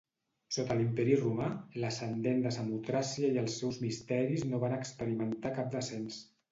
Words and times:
Sota 0.55 0.77
l'Imperi 0.79 1.17
romà, 1.19 1.49
l'ascendent 1.83 2.43
de 2.47 2.55
Samotràcia 2.57 3.31
i 3.37 3.41
els 3.45 3.61
seus 3.63 3.81
misteris 3.87 4.51
no 4.53 4.67
va 4.67 4.75
experimentar 4.83 5.59
cap 5.63 5.75
descens. 5.81 6.23